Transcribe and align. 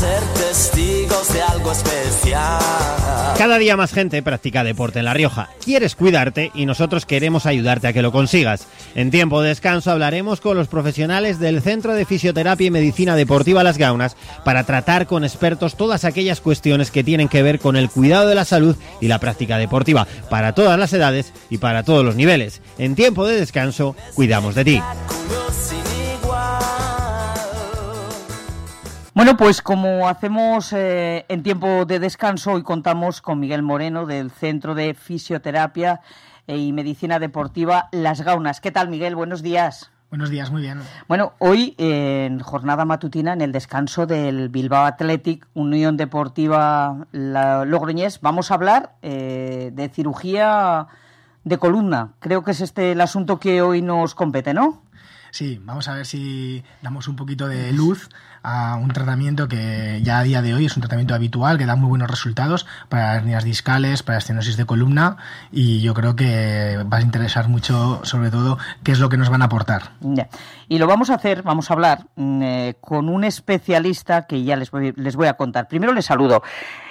ser 0.00 0.22
testigos 0.32 1.30
de 1.30 1.42
algo 1.42 1.72
especial. 1.72 2.58
Cada 3.36 3.58
día 3.58 3.76
más 3.76 3.92
gente 3.92 4.22
practica 4.22 4.64
deporte 4.64 5.00
en 5.00 5.04
La 5.04 5.12
Rioja. 5.12 5.50
Quieres 5.62 5.94
cuidarte 5.94 6.50
y 6.54 6.64
nosotros 6.64 7.04
queremos 7.04 7.44
ayudarte 7.44 7.86
a 7.86 7.92
que 7.92 8.00
lo 8.00 8.10
consigas. 8.10 8.66
En 8.94 9.10
tiempo 9.10 9.42
de 9.42 9.50
descanso 9.50 9.90
hablaremos 9.90 10.40
con 10.40 10.56
los 10.56 10.68
profesionales 10.68 11.38
del 11.38 11.60
Centro 11.60 11.92
de 11.92 12.06
Fisioterapia 12.06 12.68
y 12.68 12.70
Medicina 12.70 13.14
Deportiva 13.14 13.62
Las 13.62 13.76
Gaunas 13.76 14.16
para 14.42 14.64
tratar 14.64 15.06
con 15.06 15.22
expertos 15.22 15.76
todas 15.76 16.06
aquellas 16.06 16.40
cuestiones 16.40 16.90
que 16.90 17.04
tienen 17.04 17.28
que 17.28 17.42
ver 17.42 17.58
con 17.58 17.76
el 17.76 17.90
cuidado 17.90 18.26
de 18.26 18.34
la 18.36 18.46
salud 18.46 18.76
y 19.02 19.08
la 19.08 19.18
práctica 19.18 19.58
deportiva 19.58 20.06
para 20.30 20.54
todas 20.54 20.78
las 20.78 20.94
edades 20.94 21.34
y 21.50 21.58
para 21.58 21.82
todos 21.82 22.06
los 22.06 22.16
niveles. 22.16 22.62
En 22.78 22.94
tiempo 22.94 23.26
de 23.26 23.38
descanso, 23.38 23.94
cuidamos 24.14 24.54
de 24.54 24.64
ti. 24.64 24.82
Bueno, 29.12 29.36
pues 29.36 29.60
como 29.60 30.08
hacemos 30.08 30.72
eh, 30.72 31.26
en 31.28 31.42
tiempo 31.42 31.84
de 31.84 31.98
descanso, 31.98 32.52
hoy 32.52 32.62
contamos 32.62 33.20
con 33.20 33.40
Miguel 33.40 33.60
Moreno 33.60 34.06
del 34.06 34.30
Centro 34.30 34.76
de 34.76 34.94
Fisioterapia 34.94 36.00
y 36.46 36.72
Medicina 36.72 37.18
Deportiva 37.18 37.88
Las 37.90 38.20
Gaunas. 38.20 38.60
¿Qué 38.60 38.70
tal, 38.70 38.88
Miguel? 38.88 39.16
Buenos 39.16 39.42
días. 39.42 39.90
Buenos 40.10 40.30
días, 40.30 40.52
muy 40.52 40.62
bien. 40.62 40.80
Bueno, 41.08 41.32
hoy 41.38 41.74
en 41.76 42.38
jornada 42.38 42.84
matutina, 42.84 43.32
en 43.32 43.40
el 43.40 43.50
descanso 43.50 44.06
del 44.06 44.48
Bilbao 44.48 44.84
Athletic 44.86 45.44
Unión 45.54 45.96
Deportiva 45.96 47.06
Logroñés, 47.10 48.20
vamos 48.20 48.52
a 48.52 48.54
hablar 48.54 48.94
eh, 49.02 49.72
de 49.74 49.88
cirugía 49.88 50.86
de 51.42 51.58
columna. 51.58 52.12
Creo 52.20 52.44
que 52.44 52.52
es 52.52 52.60
este 52.60 52.92
el 52.92 53.00
asunto 53.00 53.40
que 53.40 53.60
hoy 53.60 53.82
nos 53.82 54.14
compete, 54.14 54.54
¿no? 54.54 54.82
Sí, 55.30 55.60
vamos 55.62 55.88
a 55.88 55.94
ver 55.94 56.06
si 56.06 56.64
damos 56.82 57.08
un 57.08 57.16
poquito 57.16 57.46
de 57.46 57.72
luz 57.72 58.08
a 58.42 58.76
un 58.76 58.88
tratamiento 58.88 59.48
que 59.48 60.00
ya 60.02 60.18
a 60.18 60.22
día 60.22 60.42
de 60.42 60.54
hoy 60.54 60.66
es 60.66 60.76
un 60.76 60.80
tratamiento 60.80 61.14
habitual, 61.14 61.58
que 61.58 61.66
da 61.66 61.76
muy 61.76 61.88
buenos 61.88 62.10
resultados 62.10 62.66
para 62.88 63.14
hernias 63.14 63.44
discales, 63.44 64.02
para 64.02 64.18
estenosis 64.18 64.56
de 64.56 64.66
columna 64.66 65.18
y 65.52 65.80
yo 65.82 65.94
creo 65.94 66.16
que 66.16 66.78
va 66.92 66.98
a 66.98 67.02
interesar 67.02 67.48
mucho 67.48 68.00
sobre 68.04 68.30
todo 68.30 68.58
qué 68.82 68.92
es 68.92 68.98
lo 68.98 69.08
que 69.08 69.16
nos 69.16 69.28
van 69.28 69.42
a 69.42 69.46
aportar. 69.46 69.92
Y 70.68 70.78
lo 70.78 70.86
vamos 70.86 71.10
a 71.10 71.14
hacer, 71.14 71.42
vamos 71.42 71.70
a 71.70 71.74
hablar 71.74 72.06
mm, 72.16 72.42
eh, 72.42 72.74
con 72.80 73.08
un 73.08 73.24
especialista 73.24 74.26
que 74.26 74.42
ya 74.42 74.56
les 74.56 74.70
voy, 74.70 74.92
les 74.96 75.16
voy 75.16 75.28
a 75.28 75.34
contar. 75.34 75.68
Primero 75.68 75.92
les 75.92 76.06
saludo. 76.06 76.42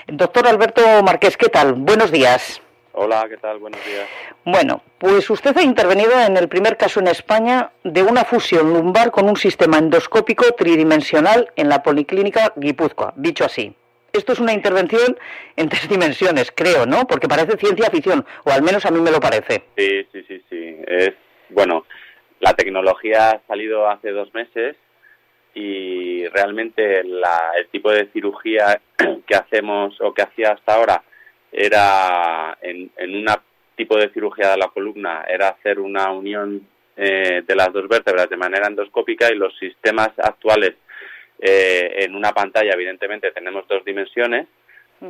Doctor 0.07 0.47
Alberto 0.47 0.81
Marqués, 1.03 1.37
¿qué 1.37 1.49
tal? 1.49 1.73
Buenos 1.73 2.11
días. 2.11 2.61
Hola, 3.01 3.27
¿qué 3.29 3.37
tal? 3.37 3.59
Buenos 3.59 3.79
días. 3.85 4.09
Bueno, 4.43 4.83
pues 4.97 5.29
usted 5.29 5.55
ha 5.55 5.61
intervenido 5.61 6.11
en 6.19 6.35
el 6.35 6.49
primer 6.49 6.75
caso 6.75 6.99
en 6.99 7.07
España 7.07 7.71
de 7.85 8.03
una 8.03 8.25
fusión 8.25 8.73
lumbar 8.73 9.09
con 9.09 9.29
un 9.29 9.37
sistema 9.37 9.77
endoscópico 9.77 10.43
tridimensional 10.51 11.49
en 11.55 11.69
la 11.69 11.81
Policlínica 11.81 12.51
Guipúzcoa, 12.57 13.13
dicho 13.15 13.45
así. 13.45 13.73
Esto 14.11 14.33
es 14.33 14.39
una 14.41 14.51
intervención 14.51 15.17
en 15.55 15.69
tres 15.69 15.87
dimensiones, 15.87 16.51
creo, 16.53 16.85
¿no? 16.85 17.07
Porque 17.07 17.29
parece 17.29 17.55
ciencia 17.55 17.89
ficción, 17.89 18.25
o 18.43 18.51
al 18.51 18.63
menos 18.63 18.85
a 18.85 18.91
mí 18.91 18.99
me 18.99 19.11
lo 19.11 19.21
parece. 19.21 19.63
Sí, 19.77 20.05
sí, 20.11 20.25
sí, 20.27 20.43
sí. 20.49 20.75
Es, 20.85 21.13
bueno, 21.51 21.85
la 22.41 22.53
tecnología 22.53 23.29
ha 23.29 23.41
salido 23.47 23.89
hace 23.89 24.11
dos 24.11 24.33
meses 24.33 24.75
y 25.53 26.27
realmente 26.27 26.99
el 26.99 27.23
tipo 27.71 27.91
de 27.91 28.09
cirugía 28.11 28.81
que 29.25 29.35
hacemos 29.35 29.95
o 30.01 30.13
que 30.13 30.23
hacía 30.23 30.51
hasta 30.51 30.75
ahora 30.75 31.03
era 31.51 32.57
en, 32.61 32.91
en 32.97 33.15
un 33.15 33.25
tipo 33.75 33.97
de 33.97 34.09
cirugía 34.09 34.51
de 34.51 34.57
la 34.57 34.67
columna, 34.67 35.23
era 35.27 35.49
hacer 35.49 35.79
una 35.79 36.11
unión 36.11 36.67
eh, 36.97 37.43
de 37.47 37.55
las 37.55 37.71
dos 37.71 37.87
vértebras 37.87 38.29
de 38.29 38.35
manera 38.35 38.67
endoscópica 38.67 39.31
y 39.31 39.37
los 39.37 39.57
sistemas 39.57 40.09
actuales 40.17 40.73
eh, 41.39 42.03
en 42.03 42.13
una 42.13 42.33
pantalla, 42.33 42.73
evidentemente 42.73 43.31
tenemos 43.31 43.65
dos 43.69 43.85
dimensiones, 43.85 44.47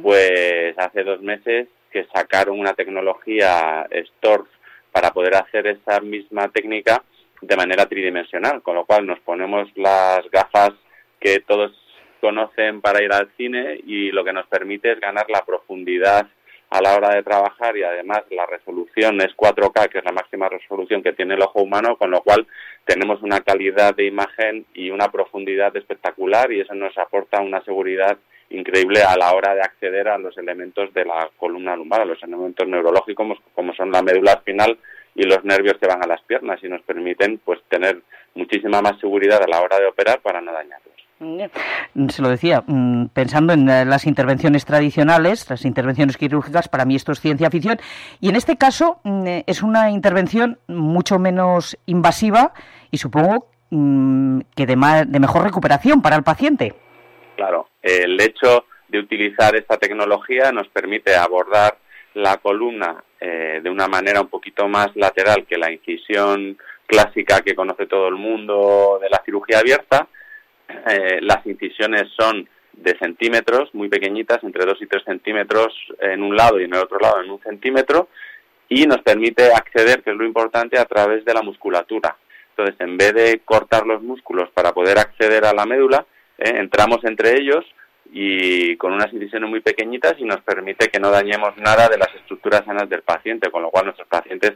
pues 0.03 0.77
hace 0.77 1.03
dos 1.03 1.19
meses 1.21 1.67
que 1.91 2.05
sacaron 2.13 2.59
una 2.59 2.73
tecnología 2.73 3.87
STORF 3.91 4.47
para 4.91 5.11
poder 5.11 5.35
hacer 5.35 5.65
esa 5.65 5.99
misma 5.99 6.49
técnica 6.49 7.03
de 7.41 7.55
manera 7.55 7.87
tridimensional, 7.87 8.61
con 8.61 8.75
lo 8.75 8.85
cual 8.85 9.07
nos 9.07 9.19
ponemos 9.21 9.67
las 9.75 10.29
gafas 10.29 10.73
que 11.19 11.39
todos 11.39 11.71
conocen 12.19 12.81
para 12.81 13.03
ir 13.03 13.11
al 13.13 13.29
cine 13.37 13.79
y 13.85 14.11
lo 14.11 14.23
que 14.23 14.33
nos 14.33 14.47
permite 14.47 14.91
es 14.91 14.99
ganar 14.99 15.29
la 15.29 15.43
profundidad 15.45 16.27
a 16.69 16.81
la 16.81 16.95
hora 16.95 17.15
de 17.15 17.23
trabajar 17.23 17.75
y 17.77 17.83
además 17.83 18.21
la 18.29 18.45
resolución 18.45 19.19
es 19.21 19.35
4K, 19.35 19.89
que 19.89 19.99
es 19.99 20.05
la 20.05 20.11
máxima 20.11 20.49
resolución 20.49 21.01
que 21.01 21.13
tiene 21.13 21.33
el 21.33 21.41
ojo 21.41 21.63
humano, 21.63 21.97
con 21.97 22.11
lo 22.11 22.21
cual 22.21 22.45
tenemos 22.85 23.21
una 23.23 23.41
calidad 23.41 23.95
de 23.95 24.05
imagen 24.05 24.65
y 24.73 24.91
una 24.91 25.09
profundidad 25.09 25.75
espectacular 25.75 26.51
y 26.51 26.61
eso 26.61 26.75
nos 26.75 26.95
aporta 26.97 27.41
una 27.41 27.63
seguridad 27.63 28.17
increíble 28.51 29.01
a 29.01 29.15
la 29.17 29.33
hora 29.33 29.55
de 29.55 29.61
acceder 29.61 30.07
a 30.07 30.17
los 30.17 30.37
elementos 30.37 30.93
de 30.93 31.05
la 31.05 31.29
columna 31.37 31.75
lumbar, 31.75 32.01
a 32.01 32.05
los 32.05 32.21
elementos 32.21 32.67
neurológicos 32.67 33.39
como 33.55 33.73
son 33.73 33.91
la 33.91 34.01
médula 34.03 34.33
espinal 34.33 34.77
y 35.15 35.23
los 35.23 35.43
nervios 35.43 35.77
que 35.79 35.87
van 35.87 36.03
a 36.03 36.07
las 36.07 36.21
piernas 36.21 36.63
y 36.63 36.69
nos 36.69 36.81
permiten 36.81 37.39
pues 37.39 37.61
tener 37.67 38.01
muchísima 38.35 38.81
más 38.81 38.99
seguridad 38.99 39.41
a 39.41 39.47
la 39.47 39.61
hora 39.61 39.79
de 39.79 39.87
operar 39.87 40.21
para 40.21 40.39
no 40.39 40.53
dañarlos. 40.53 41.08
Se 41.19 42.21
lo 42.21 42.29
decía, 42.29 42.63
mm, 42.65 43.07
pensando 43.07 43.53
en 43.53 43.69
eh, 43.69 43.85
las 43.85 44.05
intervenciones 44.05 44.65
tradicionales, 44.65 45.49
las 45.49 45.65
intervenciones 45.65 46.17
quirúrgicas, 46.17 46.69
para 46.69 46.85
mí 46.85 46.95
esto 46.95 47.11
es 47.11 47.19
ciencia 47.19 47.49
ficción, 47.49 47.77
y 48.21 48.29
en 48.29 48.35
este 48.35 48.57
caso 48.57 48.99
mm, 49.03 49.27
eh, 49.27 49.43
es 49.45 49.61
una 49.61 49.89
intervención 49.91 50.59
mucho 50.67 51.19
menos 51.19 51.77
invasiva 51.85 52.53
y 52.89 52.97
supongo 52.97 53.47
mm, 53.69 54.39
que 54.55 54.65
de, 54.65 55.05
de 55.07 55.19
mejor 55.19 55.43
recuperación 55.43 56.01
para 56.01 56.15
el 56.15 56.23
paciente. 56.23 56.73
Claro, 57.35 57.67
el 57.81 58.19
hecho 58.21 58.65
de 58.87 58.99
utilizar 58.99 59.55
esta 59.55 59.77
tecnología 59.77 60.51
nos 60.51 60.67
permite 60.69 61.15
abordar 61.15 61.77
la 62.13 62.37
columna 62.37 63.03
eh, 63.19 63.59
de 63.61 63.69
una 63.69 63.87
manera 63.87 64.21
un 64.21 64.29
poquito 64.29 64.67
más 64.67 64.87
lateral 64.95 65.45
que 65.47 65.57
la 65.57 65.71
incisión 65.71 66.57
clásica 66.87 67.41
que 67.41 67.55
conoce 67.55 67.85
todo 67.85 68.07
el 68.07 68.15
mundo 68.15 68.99
de 69.01 69.09
la 69.09 69.21
cirugía 69.23 69.59
abierta. 69.59 70.07
Eh, 70.89 71.19
las 71.21 71.45
incisiones 71.45 72.03
son 72.17 72.47
de 72.73 72.97
centímetros, 72.97 73.73
muy 73.73 73.89
pequeñitas, 73.89 74.43
entre 74.43 74.65
2 74.65 74.81
y 74.81 74.87
3 74.87 75.03
centímetros 75.03 75.73
en 75.99 76.23
un 76.23 76.35
lado 76.35 76.59
y 76.59 76.63
en 76.63 76.73
el 76.73 76.81
otro 76.81 76.97
lado 76.99 77.21
en 77.21 77.29
un 77.29 77.41
centímetro, 77.41 78.07
y 78.69 78.85
nos 78.85 79.01
permite 79.01 79.51
acceder, 79.51 80.01
que 80.01 80.11
es 80.11 80.15
lo 80.15 80.25
importante, 80.25 80.79
a 80.79 80.85
través 80.85 81.25
de 81.25 81.33
la 81.33 81.41
musculatura. 81.41 82.15
Entonces, 82.51 82.75
en 82.79 82.97
vez 82.97 83.13
de 83.13 83.39
cortar 83.39 83.85
los 83.85 84.01
músculos 84.01 84.49
para 84.51 84.73
poder 84.73 84.99
acceder 84.99 85.45
a 85.45 85.53
la 85.53 85.65
médula, 85.65 86.05
eh, 86.37 86.53
entramos 86.55 86.99
entre 87.03 87.35
ellos 87.37 87.65
y 88.11 88.75
con 88.77 88.93
unas 88.93 89.13
incisiones 89.13 89.49
muy 89.49 89.61
pequeñitas 89.61 90.15
y 90.17 90.23
nos 90.23 90.41
permite 90.41 90.87
que 90.87 90.99
no 90.99 91.11
dañemos 91.11 91.55
nada 91.57 91.87
de 91.89 91.97
las 91.97 92.13
estructuras 92.15 92.65
sanas 92.65 92.89
del 92.89 93.01
paciente, 93.01 93.51
con 93.51 93.61
lo 93.61 93.69
cual 93.69 93.85
nuestros 93.85 94.07
pacientes 94.07 94.53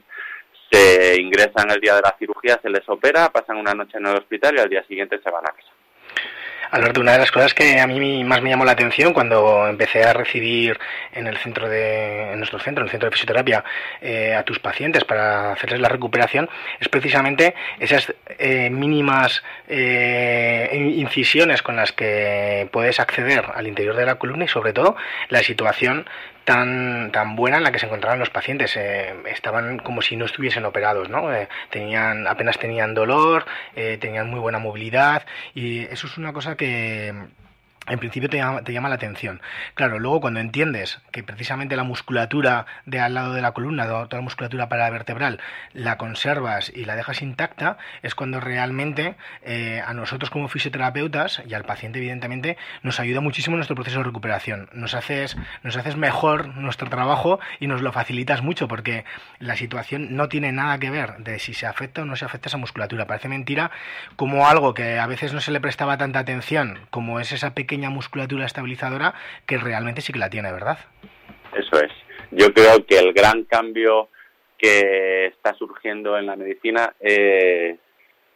se 0.72 1.22
ingresan 1.22 1.70
el 1.70 1.80
día 1.80 1.96
de 1.96 2.02
la 2.02 2.16
cirugía, 2.18 2.60
se 2.62 2.70
les 2.70 2.88
opera, 2.90 3.30
pasan 3.30 3.58
una 3.58 3.74
noche 3.74 3.98
en 3.98 4.08
el 4.08 4.18
hospital 4.18 4.56
y 4.56 4.62
al 4.62 4.70
día 4.70 4.84
siguiente 4.86 5.20
se 5.22 5.30
van 5.30 5.46
a 5.46 5.52
casa. 5.52 5.73
Alberto, 6.74 7.02
una 7.02 7.12
de 7.12 7.20
las 7.20 7.32
cosas 7.32 7.54
que 7.54 7.80
a 7.80 7.86
mí 7.86 8.24
más 8.24 8.42
me 8.42 8.50
llamó 8.50 8.66
la 8.66 8.72
atención 8.72 9.14
cuando 9.14 9.68
empecé 9.68 10.04
a 10.06 10.12
recibir 10.12 10.80
en 11.12 11.28
el 11.28 11.38
centro 11.38 11.70
de, 11.70 12.32
en 12.32 12.40
nuestro 12.40 12.58
centro, 12.58 12.82
en 12.82 12.88
el 12.88 12.90
centro 12.90 13.12
de 13.12 13.14
fisioterapia, 13.14 13.64
eh, 14.02 14.34
a 14.34 14.42
tus 14.42 14.58
pacientes 14.58 15.04
para 15.04 15.52
hacerles 15.52 15.80
la 15.82 15.88
recuperación, 15.88 16.50
es 16.80 16.90
precisamente 16.90 17.54
esas 17.80 18.12
eh, 18.40 18.72
mínimas 18.72 19.44
eh, 19.68 20.96
incisiones 20.96 21.62
con 21.62 21.76
las 21.76 21.92
que 21.92 22.68
puedes 22.72 23.00
acceder 23.00 23.46
al 23.54 23.68
interior 23.68 23.96
de 23.96 24.08
la 24.08 24.16
columna 24.16 24.46
y 24.46 24.48
sobre 24.48 24.74
todo 24.74 24.96
la 25.30 25.44
situación 25.44 26.08
tan, 26.46 27.12
tan 27.12 27.36
buena 27.36 27.58
en 27.58 27.64
la 27.64 27.72
que 27.72 27.80
se 27.80 27.86
encontraban 27.86 28.20
los 28.20 28.30
pacientes. 28.30 28.76
Eh, 28.78 29.14
estaban 29.28 29.80
como 29.80 30.02
si 30.02 30.16
no 30.16 30.26
estuviesen 30.26 30.66
operados, 30.66 31.10
¿no? 31.10 31.34
Eh, 31.34 31.48
tenían, 31.70 32.28
apenas 32.28 32.58
tenían 32.58 32.94
dolor, 32.94 33.46
eh, 33.76 33.98
tenían 34.00 34.30
muy 34.30 34.40
buena 34.40 34.60
movilidad 34.60 35.26
y 35.54 35.82
eso 35.86 36.08
es 36.08 36.18
una 36.18 36.34
cosa 36.34 36.56
que 36.56 37.14
en 37.88 38.00
principio 38.00 38.30
te 38.30 38.38
llama, 38.38 38.62
te 38.64 38.72
llama, 38.72 38.90
la 38.90 38.96
atención. 38.96 39.42
Claro, 39.74 40.00
luego 40.00 40.22
cuando 40.22 40.40
entiendes 40.40 41.02
que 41.12 41.24
precisamente 41.24 41.76
la 41.76 41.84
musculatura 41.84 42.66
de 42.86 43.00
al 43.00 43.14
lado 43.14 43.34
de 43.34 43.42
la 43.42 43.52
columna, 43.52 43.86
toda 43.86 44.08
la 44.12 44.22
musculatura 44.22 44.70
paravertebral, 44.70 45.40
la 45.74 45.98
conservas 45.98 46.72
y 46.74 46.86
la 46.86 46.96
dejas 46.96 47.22
intacta, 47.22 47.78
es 48.02 48.16
cuando 48.16 48.40
realmente 48.40 49.16
eh, 49.42 49.82
a 49.86 49.94
nosotros 49.94 50.30
como 50.30 50.48
fisioterapeutas 50.48 51.42
y 51.46 51.54
al 51.54 51.66
paciente 51.66 52.00
evidentemente 52.00 52.58
nos 52.84 53.00
ayuda 53.00 53.20
muchísimo 53.20 53.58
nuestro 53.58 53.76
proceso 53.76 53.98
de 53.98 54.06
recuperación. 54.06 54.70
Nos 54.74 54.94
haces, 54.94 55.36
nos 55.64 55.76
haces 55.76 55.98
mejor 55.98 56.56
nuestro 56.56 56.90
trabajo 56.90 57.40
y 57.60 57.68
nos 57.68 57.82
lo 57.82 57.92
facilitas 57.92 58.42
mucho 58.42 58.68
porque 58.68 59.04
la 59.40 59.58
situación 59.58 60.16
no 60.16 60.30
tiene 60.30 60.52
nada 60.52 60.78
que 60.80 60.90
ver 60.90 61.18
de 61.18 61.40
si 61.40 61.54
se 61.54 61.66
afecta 61.66 62.04
o 62.04 62.06
no 62.06 62.16
se 62.16 62.26
afecta 62.26 62.50
esa 62.50 62.58
musculatura. 62.58 63.08
Parece 63.08 63.28
mentira 63.28 63.72
como 64.16 64.48
algo 64.48 64.74
que 64.74 65.00
a 65.00 65.08
veces 65.08 65.34
no 65.34 65.42
se 65.42 65.52
le 65.52 65.60
prestaba 65.60 65.98
tanta 65.98 66.20
atención 66.20 66.80
como 66.90 67.20
es 67.20 67.32
esa 67.32 67.54
pequeña 67.54 67.73
musculatura 67.78 68.46
estabilizadora 68.46 69.14
que 69.46 69.58
realmente 69.58 70.02
sí 70.02 70.14
que 70.14 70.20
la 70.20 70.30
tiene, 70.30 70.52
¿verdad? 70.52 70.78
Eso 71.56 71.80
es. 71.82 71.92
Yo 72.32 72.54
creo 72.54 72.86
que 72.86 72.98
el 72.98 73.14
gran 73.14 73.44
cambio 73.44 74.10
que 74.58 75.28
está 75.28 75.54
surgiendo 75.56 76.18
en 76.18 76.26
la 76.26 76.36
medicina 76.36 76.94
es 77.00 77.78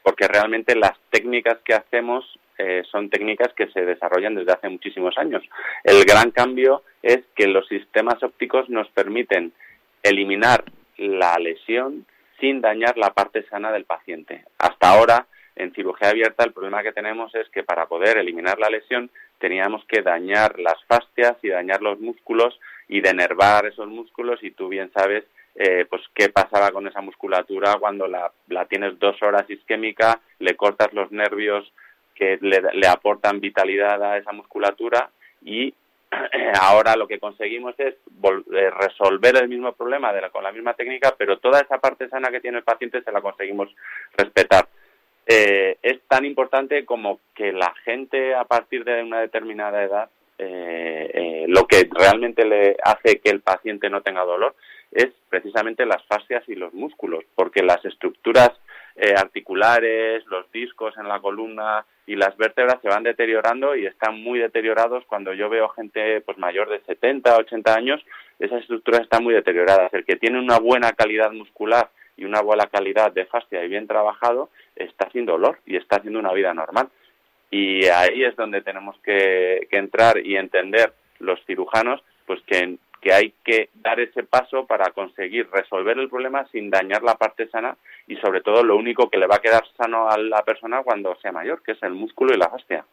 porque 0.04 0.28
realmente 0.28 0.76
las 0.76 0.94
técnicas 1.10 1.58
que 1.66 1.74
hacemos 1.74 2.24
eh, 2.58 2.84
son 2.90 3.10
técnicas 3.10 3.54
que 3.54 3.68
se 3.68 3.86
desarrollan 3.86 4.36
desde 4.36 4.54
hace 4.54 4.70
muchísimos 4.70 5.18
años. 5.18 5.44
El 5.84 6.04
gran 6.06 6.32
cambio 6.32 6.84
es 7.04 7.20
que 7.36 7.48
los 7.48 7.68
sistemas 7.68 8.22
ópticos 8.24 8.70
nos 8.70 8.88
permiten 8.90 9.54
eliminar 10.02 10.64
la 10.98 11.36
lesión 11.40 12.06
sin 12.40 12.62
dañar 12.62 12.98
la 12.98 13.14
parte 13.14 13.44
sana 13.50 13.72
del 13.72 13.86
paciente. 13.86 14.44
Hasta 14.58 14.90
ahora, 14.90 15.28
en 15.58 15.74
cirugía 15.74 16.10
abierta, 16.10 16.44
el 16.44 16.54
problema 16.54 16.84
que 16.84 16.94
tenemos 16.94 17.34
es 17.36 17.50
que 17.50 17.64
para 17.64 17.88
poder 17.88 18.18
eliminar 18.18 18.60
la 18.60 18.70
lesión 18.70 19.10
teníamos 19.40 19.84
que 19.86 20.02
dañar 20.02 20.60
las 20.60 20.84
fascias 20.86 21.38
y 21.42 21.50
dañar 21.50 21.82
los 21.82 22.00
músculos 22.00 22.60
y 22.88 23.02
denervar 23.02 23.66
esos 23.66 23.88
músculos 23.88 24.44
y 24.44 24.52
tú 24.52 24.70
bien 24.70 24.92
sabes 24.94 25.24
eh, 25.56 25.86
pues 25.90 26.04
qué 26.14 26.30
pasaba 26.30 26.72
con 26.72 26.88
esa 26.88 27.02
musculatura 27.02 27.78
cuando 27.80 28.08
la, 28.08 28.32
tienes 28.70 29.00
dos 29.00 29.22
horas 29.24 29.50
isquémica, 29.50 30.20
le 30.38 30.56
cortas 30.56 30.94
los 30.94 31.12
nervios 31.12 31.74
que 32.14 32.38
le, 32.42 32.88
aportan 32.88 33.40
vitalidad 33.40 34.02
a 34.04 34.18
esa 34.18 34.32
musculatura 34.34 35.10
y 35.44 35.74
ahora 36.62 36.96
lo 36.96 37.08
que 37.08 37.20
conseguimos 37.20 37.74
es 37.80 37.96
eh, 37.96 38.70
resolver 38.70 39.36
el 39.38 39.50
mismo 39.50 39.74
problema 39.74 40.14
con 40.30 40.44
la 40.44 40.52
misma 40.52 40.76
técnica, 40.76 41.16
pero 41.18 41.40
toda 41.40 41.62
esa 41.62 41.80
parte 41.80 42.08
sana 42.08 42.30
que 42.30 42.40
tiene 42.40 42.60
el 42.60 42.64
paciente 42.64 43.02
se 43.02 43.12
la 43.12 43.22
conseguimos 43.22 43.70
respetar. 44.16 44.68
Eh, 45.28 45.78
es 45.82 46.00
tan 46.08 46.24
importante 46.26 46.86
como 46.86 47.20
que 47.36 47.52
la 47.52 47.74
gente 47.84 48.34
a 48.34 48.46
partir 48.46 48.86
de 48.86 49.04
una 49.04 49.20
determinada 49.20 49.84
edad 49.84 50.10
eh, 50.40 51.10
eh, 51.14 51.46
lo 51.48 51.66
que 51.66 51.90
realmente 51.92 52.46
le 52.46 52.78
hace 52.84 53.20
que 53.20 53.32
el 53.32 53.42
paciente 53.42 53.90
no 53.90 54.02
tenga 54.02 54.24
dolor 54.24 54.56
es 54.92 55.08
precisamente 55.30 55.86
las 55.86 56.04
fascias 56.06 56.48
y 56.48 56.56
los 56.56 56.74
músculos, 56.74 57.24
porque 57.34 57.64
las 57.64 57.84
estructuras 57.84 58.52
eh, 58.96 59.14
articulares, 59.18 60.26
los 60.28 60.50
discos 60.52 60.96
en 60.98 61.08
la 61.08 61.20
columna 61.20 61.86
y 62.06 62.16
las 62.16 62.38
vértebras 62.38 62.80
se 62.82 62.88
van 62.88 63.04
deteriorando 63.04 63.76
y 63.76 63.86
están 63.86 64.22
muy 64.22 64.40
deteriorados. 64.40 65.04
Cuando 65.06 65.34
yo 65.34 65.50
veo 65.50 65.70
gente 65.70 66.22
pues 66.22 66.38
mayor 66.38 66.70
de 66.70 66.82
70, 66.82 67.36
80 67.36 67.74
años, 67.74 68.06
esas 68.40 68.62
estructuras 68.62 69.02
están 69.02 69.24
muy 69.24 69.34
deterioradas. 69.34 69.94
El 69.94 70.06
que 70.06 70.16
tiene 70.16 70.40
una 70.40 70.60
buena 70.60 70.92
calidad 70.94 71.32
muscular 71.32 71.90
y 72.18 72.26
una 72.26 72.42
buena 72.42 72.66
calidad 72.66 73.12
de 73.12 73.26
fascia 73.26 73.64
y 73.64 73.70
bien 73.70 73.88
trabajado 73.88 74.50
está 74.76 75.10
sin 75.12 75.26
dolor 75.26 75.60
y 75.66 75.78
está 75.78 75.98
haciendo 75.98 76.20
una 76.20 76.34
vida 76.34 76.54
normal. 76.54 76.90
Y 77.50 77.86
ahí 77.86 78.24
es 78.24 78.36
donde 78.36 78.62
tenemos 78.62 78.98
que, 79.04 79.68
entrar 79.72 80.18
y 80.18 80.36
entender 80.36 80.94
los 81.20 81.40
cirujanos, 81.46 82.02
pues 82.26 82.42
que, 82.46 82.78
que 83.00 83.14
hay 83.14 83.34
que 83.46 83.70
dar 83.76 84.00
ese 84.00 84.24
paso 84.24 84.66
para 84.66 84.92
conseguir 84.92 85.48
resolver 85.52 85.98
el 85.98 86.10
problema 86.10 86.46
sin 86.52 86.70
dañar 86.70 87.04
la 87.04 87.16
parte 87.16 87.48
sana 87.48 87.78
y 88.08 88.18
sobre 88.18 88.42
todo 88.42 88.64
lo 88.64 88.76
único 88.76 89.10
que 89.10 89.18
le 89.18 89.28
va 89.28 89.36
a 89.36 89.42
quedar 89.42 89.64
sano 89.78 90.10
a 90.10 90.18
la 90.18 90.44
persona 90.44 90.84
cuando 90.84 91.16
sea 91.22 91.32
mayor, 91.32 91.62
que 91.64 91.74
es 91.74 91.84
el 91.84 91.94
músculo 91.94 92.34
y 92.34 92.38
la 92.38 92.50
fascia. 92.50 92.84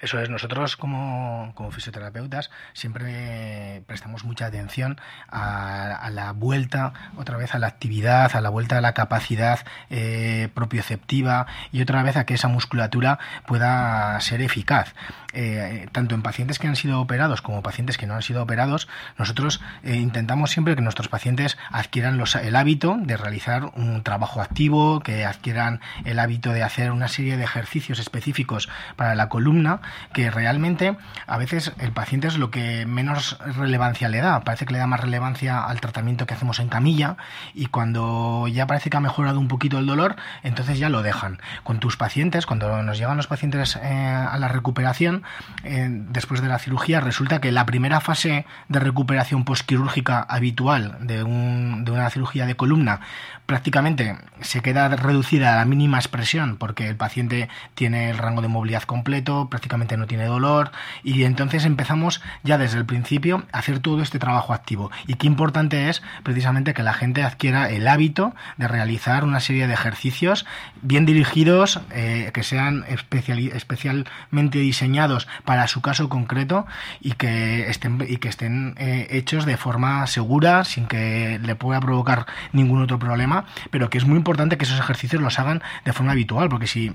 Eso 0.00 0.20
es, 0.20 0.28
nosotros 0.30 0.76
como, 0.76 1.54
fisioterapeutas 1.70 2.50
siempre 2.72 3.82
prestamos 3.86 4.24
mucha 4.24 4.46
atención 4.46 5.00
a, 5.28 6.10
la 6.12 6.32
vuelta, 6.32 6.92
otra 7.16 7.36
vez 7.36 7.54
a 7.54 7.58
la 7.58 7.66
actividad, 7.66 8.34
a 8.34 8.40
la 8.40 8.50
vuelta 8.50 8.78
a 8.78 8.80
la 8.80 8.94
capacidad 8.94 9.60
eh, 9.90 10.48
propioceptiva 10.54 11.46
y 11.72 11.82
otra 11.82 12.02
vez 12.02 12.16
a 12.16 12.24
que 12.24 12.34
esa 12.34 12.48
musculatura 12.48 13.18
pueda 13.46 14.20
ser 14.20 14.42
eficaz. 14.42 14.94
Eh, 15.38 15.88
tanto 15.92 16.14
en 16.14 16.22
pacientes 16.22 16.58
que 16.58 16.66
han 16.66 16.76
sido 16.76 16.98
operados 16.98 17.42
como 17.42 17.62
pacientes 17.62 17.98
que 17.98 18.06
no 18.06 18.14
han 18.14 18.22
sido 18.22 18.42
operados, 18.42 18.88
nosotros 19.18 19.60
eh, 19.82 19.96
intentamos 19.96 20.50
siempre 20.50 20.74
que 20.74 20.80
nuestros 20.80 21.08
pacientes 21.08 21.58
adquieran 21.70 22.18
el 22.42 22.56
hábito 22.56 22.96
de 22.98 23.18
realizar 23.18 23.70
un 23.74 24.02
trabajo 24.02 24.40
activo, 24.40 25.00
que 25.00 25.26
adquieran 25.26 25.80
el 26.06 26.20
hábito 26.20 26.52
de 26.52 26.62
hacer 26.62 26.90
una 26.90 27.08
serie 27.08 27.36
de 27.36 27.44
ejercicios 27.44 27.98
específicos 27.98 28.70
para 28.96 29.14
la 29.14 29.28
columna, 29.28 29.80
que 30.12 30.30
realmente 30.30 30.96
a 31.26 31.38
veces 31.38 31.72
el 31.78 31.92
paciente 31.92 32.28
es 32.28 32.38
lo 32.38 32.50
que 32.50 32.86
menos 32.86 33.38
relevancia 33.56 34.08
le 34.08 34.18
da. 34.18 34.40
Parece 34.40 34.66
que 34.66 34.72
le 34.72 34.78
da 34.78 34.86
más 34.86 35.00
relevancia 35.00 35.64
al 35.64 35.80
tratamiento 35.80 36.26
que 36.26 36.34
hacemos 36.34 36.58
en 36.58 36.68
camilla 36.68 37.16
y 37.54 37.66
cuando 37.66 38.48
ya 38.48 38.66
parece 38.66 38.90
que 38.90 38.96
ha 38.96 39.00
mejorado 39.00 39.38
un 39.38 39.48
poquito 39.48 39.78
el 39.78 39.86
dolor, 39.86 40.16
entonces 40.42 40.78
ya 40.78 40.88
lo 40.88 41.02
dejan. 41.02 41.40
Con 41.62 41.78
tus 41.78 41.96
pacientes, 41.96 42.46
cuando 42.46 42.82
nos 42.82 42.98
llegan 42.98 43.16
los 43.16 43.26
pacientes 43.26 43.76
eh, 43.82 43.88
a 43.88 44.36
la 44.38 44.48
recuperación, 44.48 45.22
después 45.62 46.40
de 46.40 46.48
la 46.48 46.58
cirugía, 46.58 47.00
resulta 47.00 47.40
que 47.40 47.52
la 47.52 47.66
primera 47.66 48.00
fase 48.00 48.46
de 48.68 48.80
recuperación 48.80 49.44
postquirúrgica 49.44 50.20
habitual 50.20 50.96
de, 51.00 51.16
de 51.18 51.90
una 51.90 52.10
cirugía 52.10 52.46
de 52.46 52.56
columna 52.56 53.00
prácticamente 53.46 54.16
se 54.40 54.60
queda 54.60 54.88
reducida 54.88 55.52
a 55.52 55.56
la 55.56 55.64
mínima 55.64 55.98
expresión 55.98 56.56
porque 56.56 56.88
el 56.88 56.96
paciente 56.96 57.48
tiene 57.74 58.10
el 58.10 58.18
rango 58.18 58.42
de 58.42 58.48
movilidad 58.48 58.82
completo, 58.82 59.48
prácticamente 59.48 59.75
no 59.76 60.06
tiene 60.06 60.24
dolor 60.24 60.72
y 61.02 61.24
entonces 61.24 61.64
empezamos 61.64 62.22
ya 62.42 62.58
desde 62.58 62.78
el 62.78 62.86
principio 62.86 63.44
a 63.52 63.58
hacer 63.58 63.80
todo 63.80 64.02
este 64.02 64.18
trabajo 64.18 64.52
activo. 64.52 64.90
Y 65.06 65.14
qué 65.14 65.26
importante 65.26 65.88
es 65.88 66.02
precisamente 66.22 66.74
que 66.74 66.82
la 66.82 66.94
gente 66.94 67.22
adquiera 67.22 67.68
el 67.70 67.86
hábito 67.88 68.34
de 68.56 68.68
realizar 68.68 69.24
una 69.24 69.40
serie 69.40 69.66
de 69.66 69.74
ejercicios 69.74 70.46
bien 70.82 71.06
dirigidos, 71.06 71.80
eh, 71.90 72.30
que 72.32 72.42
sean 72.42 72.84
especialmente 72.88 74.58
diseñados 74.58 75.28
para 75.44 75.66
su 75.66 75.82
caso 75.82 76.08
concreto 76.08 76.66
y 77.00 77.12
que 77.12 77.68
estén, 77.68 78.04
y 78.08 78.16
que 78.16 78.28
estén 78.28 78.74
eh, 78.78 79.08
hechos 79.10 79.44
de 79.44 79.56
forma 79.56 80.06
segura, 80.06 80.64
sin 80.64 80.86
que 80.86 81.38
le 81.42 81.54
pueda 81.54 81.80
provocar 81.80 82.26
ningún 82.52 82.82
otro 82.82 82.98
problema, 82.98 83.44
pero 83.70 83.90
que 83.90 83.98
es 83.98 84.06
muy 84.06 84.16
importante 84.16 84.56
que 84.56 84.64
esos 84.64 84.78
ejercicios 84.78 85.20
los 85.22 85.38
hagan 85.38 85.62
de 85.84 85.92
forma 85.92 86.12
habitual, 86.12 86.48
porque 86.48 86.66
si 86.66 86.92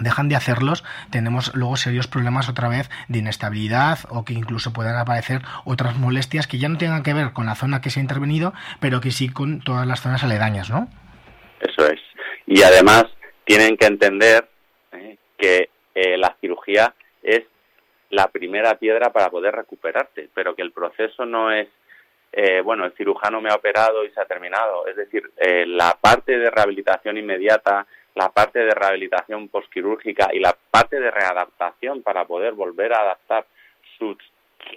dejan 0.00 0.28
de 0.28 0.36
hacerlos, 0.36 0.84
tenemos 1.10 1.54
luego 1.54 1.76
serios 1.76 2.06
problemas 2.06 2.48
otra 2.48 2.68
vez 2.68 2.90
de 3.08 3.18
inestabilidad 3.18 3.98
o 4.10 4.24
que 4.24 4.32
incluso 4.32 4.72
puedan 4.72 4.96
aparecer 4.96 5.42
otras 5.64 5.96
molestias 5.96 6.46
que 6.46 6.58
ya 6.58 6.68
no 6.68 6.78
tengan 6.78 7.02
que 7.02 7.14
ver 7.14 7.32
con 7.32 7.46
la 7.46 7.54
zona 7.54 7.80
que 7.80 7.90
se 7.90 8.00
ha 8.00 8.02
intervenido, 8.02 8.52
pero 8.80 9.00
que 9.00 9.10
sí 9.10 9.28
con 9.28 9.60
todas 9.60 9.86
las 9.86 10.00
zonas 10.00 10.24
aledañas, 10.24 10.70
¿no? 10.70 10.88
Eso 11.60 11.86
es. 11.86 12.00
Y 12.46 12.62
además 12.62 13.06
tienen 13.44 13.76
que 13.76 13.86
entender 13.86 14.48
eh, 14.92 15.16
que 15.36 15.70
eh, 15.94 16.16
la 16.16 16.36
cirugía 16.40 16.94
es 17.22 17.42
la 18.10 18.28
primera 18.28 18.74
piedra 18.76 19.10
para 19.10 19.30
poder 19.30 19.54
recuperarte, 19.54 20.28
pero 20.34 20.54
que 20.54 20.62
el 20.62 20.72
proceso 20.72 21.26
no 21.26 21.52
es, 21.52 21.68
eh, 22.32 22.60
bueno, 22.60 22.84
el 22.84 22.92
cirujano 22.92 23.40
me 23.40 23.50
ha 23.50 23.54
operado 23.54 24.04
y 24.04 24.10
se 24.10 24.20
ha 24.20 24.24
terminado. 24.24 24.86
Es 24.86 24.96
decir, 24.96 25.30
eh, 25.36 25.66
la 25.66 25.96
parte 26.00 26.38
de 26.38 26.50
rehabilitación 26.50 27.18
inmediata, 27.18 27.86
la 28.18 28.28
parte 28.30 28.58
de 28.58 28.74
rehabilitación 28.74 29.48
posquirúrgica 29.48 30.28
y 30.32 30.40
la 30.40 30.56
parte 30.70 31.00
de 31.00 31.10
readaptación 31.10 32.02
para 32.02 32.24
poder 32.24 32.52
volver 32.52 32.92
a 32.92 33.02
adaptar 33.02 33.46
sus, 33.98 34.16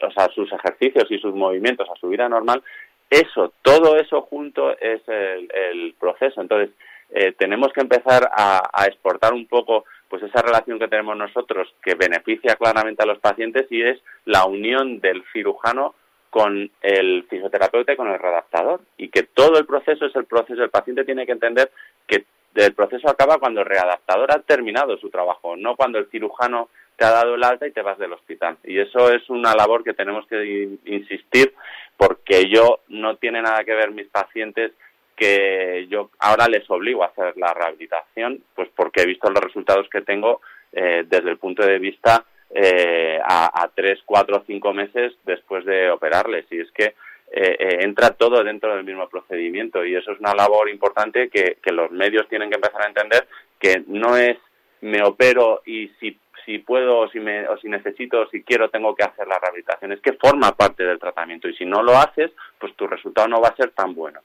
o 0.02 0.12
sea, 0.12 0.28
sus 0.34 0.52
ejercicios 0.54 1.10
y 1.10 1.18
sus 1.20 1.34
movimientos 1.34 1.90
a 1.90 2.00
su 2.00 2.10
vida 2.10 2.30
normal, 2.30 2.64
eso, 3.10 3.52
todo 3.62 3.98
eso 3.98 4.22
junto 4.22 4.72
es 4.80 5.02
el, 5.08 5.94
proceso. 6.00 6.40
Entonces, 6.40 6.70
eh, 7.10 7.34
tenemos 7.38 7.74
que 7.74 7.82
empezar 7.82 8.30
a 8.34 8.86
exportar 8.88 9.34
un 9.34 9.46
poco 9.48 9.86
pues 10.12 10.24
esa 10.24 10.42
relación 10.42 10.78
que 10.78 10.90
tenemos 10.90 11.16
nosotros 11.16 11.74
que 11.82 11.96
beneficia 11.96 12.58
claramente 12.58 13.02
a 13.02 13.06
los 13.06 13.20
pacientes 13.20 13.66
y 13.70 13.82
es 13.82 13.98
la 14.26 14.46
unión 14.46 15.00
del 15.00 15.24
cirujano 15.32 15.96
con 16.30 16.70
el 16.82 17.26
fisioterapeuta 17.30 17.94
y 17.94 17.96
con 17.96 18.10
el 18.10 18.20
readaptador 18.20 18.82
y 18.98 19.08
que 19.08 19.24
todo 19.24 19.58
el 19.58 19.66
proceso 19.66 20.06
es 20.06 20.16
el 20.16 20.26
proceso, 20.26 20.64
el 20.64 20.70
paciente 20.70 21.06
tiene 21.06 21.26
que 21.26 21.32
entender 21.32 21.72
que 22.08 22.26
el 22.56 22.74
proceso 22.74 23.10
acaba 23.10 23.38
cuando 23.38 23.62
el 23.62 23.68
readaptador 23.68 24.32
ha 24.32 24.40
terminado 24.40 24.98
su 24.98 25.10
trabajo, 25.10 25.56
no 25.56 25.76
cuando 25.76 26.00
el 26.00 26.10
cirujano 26.10 26.70
te 26.96 27.06
ha 27.06 27.12
dado 27.12 27.36
el 27.36 27.44
alta 27.44 27.68
y 27.68 27.72
te 27.72 27.82
vas 27.82 27.98
del 27.98 28.14
hospital. 28.14 28.58
Y 28.64 28.80
eso 28.80 29.12
es 29.12 29.30
una 29.30 29.54
labor 29.54 29.84
que 29.84 29.94
tenemos 29.94 30.26
que 30.28 30.70
insistir 30.86 31.54
porque 31.98 32.50
yo 32.50 32.80
no 32.90 33.16
tiene 33.16 33.42
nada 33.42 33.64
que 33.64 33.74
ver 33.74 33.92
mis 33.92 34.08
pacientes 34.08 34.72
que 35.16 35.88
yo 35.90 36.10
ahora 36.20 36.48
les 36.48 36.68
obligo 36.70 37.04
a 37.04 37.08
hacer 37.08 37.38
la 37.38 37.54
rehabilitación, 37.54 38.44
pues 38.56 38.70
porque 38.76 39.02
he 39.02 39.06
visto 39.06 39.30
los 39.30 39.44
resultados 39.44 39.88
que 39.90 40.02
tengo 40.02 40.42
eh, 40.72 41.04
desde 41.08 41.30
el 41.30 41.38
punto 41.38 41.66
de 41.66 41.78
vista 41.78 42.26
eh, 42.50 43.20
a, 43.24 43.70
tres, 43.74 44.00
cuatro, 44.06 44.44
cinco 44.48 44.74
meses 44.74 45.14
después 45.26 45.64
de 45.66 45.92
operarles. 45.92 46.46
Y 46.52 46.62
es 46.62 46.72
que 46.72 46.96
eh, 47.32 47.78
entra 47.82 48.12
todo 48.12 48.44
dentro 48.44 48.76
del 48.76 48.84
mismo 48.84 49.08
procedimiento 49.08 49.86
y 49.86 49.96
eso 49.96 50.12
es 50.12 50.20
una 50.20 50.34
labor 50.34 50.70
importante 50.70 51.30
que, 51.30 51.58
que 51.62 51.72
los 51.72 51.92
medios 51.92 52.28
tienen 52.28 52.50
que 52.50 52.56
empezar 52.56 52.82
a 52.82 52.88
entender 52.88 53.28
que 53.60 53.84
no 53.88 54.18
es 54.18 54.38
me 54.82 55.04
opero 55.04 55.62
y 55.66 55.90
si 56.00 56.18
si 56.46 56.60
puedo 56.60 57.00
o 57.00 57.08
si, 57.10 57.20
me, 57.20 57.48
o 57.48 57.58
si 57.58 57.68
necesito 57.68 58.22
o 58.22 58.28
si 58.28 58.44
quiero 58.44 58.70
tengo 58.70 58.96
que 58.96 59.04
hacer 59.04 59.28
la 59.28 59.40
rehabilitación. 59.40 59.92
Es 59.92 60.02
que 60.02 60.14
forma 60.14 60.52
parte 60.54 60.84
del 60.84 61.00
tratamiento 61.00 61.48
y 61.48 61.56
si 61.56 61.66
no 61.66 61.84
lo 61.84 61.98
haces, 61.98 62.32
pues 62.60 62.76
tu 62.76 62.88
resultado 62.88 63.28
no 63.28 63.42
va 63.42 63.50
a 63.50 63.56
ser 63.56 63.72
tan 63.72 63.94
bueno. 63.94 64.20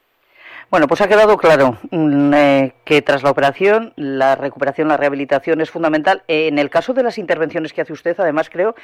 Bueno, 0.69 0.89
pues 0.89 1.01
ha 1.01 1.09
quedado 1.09 1.37
claro 1.37 1.79
mm, 1.91 2.35
eh, 2.35 2.73
que 2.85 3.03
tras 3.03 3.23
la 3.23 3.31
operación 3.31 3.93
la 3.97 4.35
recuperación, 4.35 4.89
la 4.89 4.97
rehabilitación 4.97 5.61
es 5.61 5.71
fundamental. 5.71 6.23
en 6.27 6.59
el 6.59 6.71
caso 6.71 6.93
de 6.93 7.05
las 7.05 7.19
intervenciones 7.19 7.73
que 7.73 7.83
hace 7.83 7.93
usted, 7.93 8.17
además 8.19 8.51
creo 8.51 8.75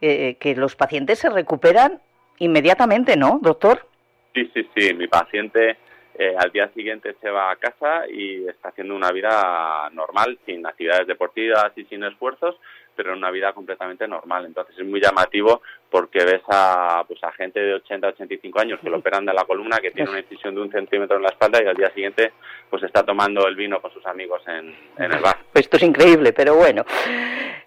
eh, 0.00 0.36
que 0.40 0.56
los 0.56 0.74
pacientes 0.74 1.20
se 1.20 1.30
recuperan 1.30 2.00
inmediatamente, 2.38 3.16
¿no, 3.16 3.38
doctor? 3.42 3.86
Sí, 4.34 4.50
sí, 4.54 4.68
sí. 4.74 4.94
Mi 4.94 5.08
paciente 5.08 5.78
eh, 6.20 6.34
al 6.36 6.50
día 6.50 6.68
siguiente 6.74 7.14
se 7.20 7.30
va 7.30 7.52
a 7.52 7.56
casa 7.56 8.08
y 8.10 8.44
está 8.48 8.70
haciendo 8.70 8.96
una 8.96 9.12
vida 9.12 9.88
normal, 9.92 10.36
sin 10.44 10.66
actividades 10.66 11.06
deportivas 11.06 11.70
y 11.76 11.84
sin 11.84 12.02
esfuerzos, 12.02 12.56
pero 12.96 13.12
en 13.12 13.18
una 13.18 13.30
vida 13.30 13.52
completamente 13.52 14.08
normal. 14.08 14.44
Entonces 14.44 14.76
es 14.76 14.84
muy 14.84 15.00
llamativo 15.00 15.62
porque 15.88 16.24
ves 16.24 16.42
a, 16.48 17.04
pues, 17.06 17.22
a 17.22 17.30
gente 17.30 17.60
de 17.60 17.74
80, 17.74 18.08
85 18.08 18.60
años 18.60 18.80
que 18.80 18.90
lo 18.90 18.98
operan 18.98 19.24
de 19.26 19.32
la 19.32 19.44
columna, 19.44 19.78
que 19.78 19.92
tiene 19.92 20.10
una 20.10 20.18
incisión 20.18 20.56
de 20.56 20.62
un 20.62 20.72
centímetro 20.72 21.18
en 21.18 21.22
la 21.22 21.28
espalda 21.28 21.62
y 21.62 21.68
al 21.68 21.76
día 21.76 21.90
siguiente 21.90 22.32
pues 22.68 22.82
está 22.82 23.04
tomando 23.04 23.46
el 23.46 23.54
vino 23.54 23.80
con 23.80 23.92
sus 23.92 24.04
amigos 24.04 24.42
en, 24.48 24.74
en 24.98 25.12
el 25.12 25.20
bar. 25.20 25.37
Esto 25.54 25.76
es 25.76 25.82
increíble, 25.82 26.32
pero 26.32 26.56
bueno. 26.56 26.84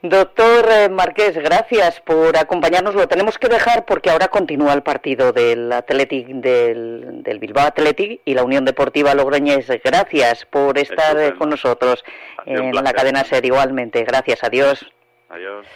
Doctor 0.03 0.65
eh, 0.71 0.89
Marqués, 0.89 1.35
gracias 1.35 2.01
por 2.01 2.35
acompañarnos. 2.35 2.95
Lo 2.95 3.07
tenemos 3.07 3.37
que 3.37 3.47
dejar 3.47 3.85
porque 3.85 4.09
ahora 4.09 4.29
continúa 4.29 4.73
el 4.73 4.81
partido 4.81 5.31
del 5.31 5.71
Athletic, 5.71 6.27
del, 6.27 7.21
del 7.21 7.37
Bilbao 7.37 7.67
Athletic 7.67 8.21
y 8.25 8.33
la 8.33 8.43
Unión 8.43 8.65
Deportiva 8.65 9.13
Logroñés. 9.13 9.67
Gracias 9.83 10.45
por 10.45 10.79
estar 10.79 11.19
eh, 11.19 11.35
con 11.37 11.51
nosotros 11.51 12.03
en 12.47 12.73
la 12.73 12.93
cadena 12.93 13.23
SER 13.23 13.45
igualmente. 13.45 14.03
Gracias, 14.03 14.43
adiós. 14.43 14.83
Adiós. 15.29 15.67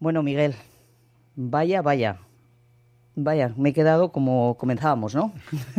Bueno, 0.00 0.22
Miguel, 0.22 0.54
vaya, 1.34 1.82
vaya. 1.82 2.16
Vaya, 3.14 3.52
me 3.56 3.70
he 3.70 3.72
quedado 3.74 4.10
como 4.10 4.56
comenzábamos, 4.56 5.14
¿no? 5.14 5.32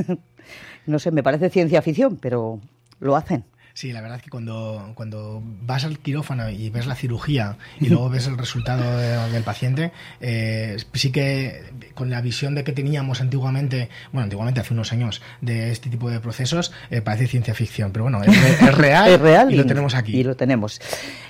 no 0.86 1.00
sé, 1.00 1.10
me 1.10 1.24
parece 1.24 1.50
ciencia 1.50 1.82
ficción, 1.82 2.18
pero 2.18 2.60
lo 3.00 3.16
hacen. 3.16 3.46
Sí, 3.80 3.94
la 3.94 4.02
verdad 4.02 4.18
es 4.18 4.24
que 4.24 4.30
cuando, 4.30 4.92
cuando 4.94 5.42
vas 5.62 5.86
al 5.86 6.00
quirófano 6.00 6.50
y 6.50 6.70
ves 6.70 6.86
la 6.86 6.96
cirugía 6.96 7.56
y 7.80 7.88
luego 7.88 8.10
ves 8.10 8.28
el 8.28 8.38
resultado 8.38 8.98
de- 8.98 9.32
del 9.32 9.44
paciente, 9.44 9.94
eh, 10.20 10.76
sí 10.96 11.14
que 11.14 11.64
con 11.94 12.10
la 12.10 12.20
visión 12.20 12.56
de 12.56 12.66
que 12.66 12.74
teníamos 12.74 13.22
antiguamente, 13.22 13.88
bueno, 14.12 14.26
antiguamente 14.26 14.60
hace 14.60 14.74
unos 14.74 14.92
años, 14.92 15.22
de 15.40 15.72
este 15.72 15.90
tipo 15.90 16.10
de 16.10 16.20
procesos, 16.20 16.74
eh, 16.92 17.00
parece 17.00 17.28
ciencia 17.28 17.54
ficción. 17.54 17.94
Pero 17.94 18.04
bueno, 18.04 18.22
es 18.22 18.76
real, 18.78 19.08
es 19.12 19.22
real 19.22 19.54
y 19.54 19.56
lo 19.56 19.66
tenemos 19.66 19.96
aquí. 19.96 20.12
Y 20.20 20.24
lo 20.26 20.36
tenemos. 20.36 20.82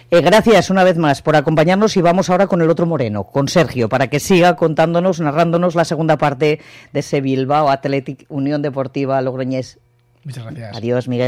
Eh, 0.10 0.22
gracias 0.22 0.72
una 0.72 0.84
vez 0.84 0.98
más 0.98 1.22
por 1.22 1.36
acompañarnos 1.36 1.96
y 1.98 2.02
vamos 2.02 2.32
ahora 2.32 2.48
con 2.48 2.64
el 2.64 2.70
otro 2.72 2.88
moreno, 2.88 3.26
con 3.26 3.48
Sergio, 3.48 3.90
para 3.90 4.08
que 4.08 4.20
siga 4.20 4.56
contándonos, 4.56 5.20
narrándonos 5.20 5.76
la 5.76 5.86
segunda 5.86 6.18
parte 6.18 6.60
de 6.94 7.00
ese 7.02 7.22
Bilbao 7.22 7.70
Athletic 7.70 8.26
Unión 8.28 8.64
Deportiva 8.64 9.22
Logroñés. 9.22 9.78
Muchas 10.26 10.44
gracias. 10.44 10.76
Adiós, 10.76 11.08
Miguel. 11.08 11.28